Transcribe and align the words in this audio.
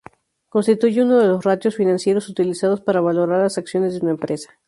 Constituye 0.49 1.03
uno 1.03 1.19
de 1.19 1.27
los 1.27 1.43
ratios 1.45 1.75
financieros 1.75 2.27
utilizados 2.27 2.81
para 2.81 3.01
valorar 3.01 3.37
las 3.43 3.59
acciones 3.59 3.93
de 3.93 3.99
una 3.99 4.09
empresa. 4.13 4.49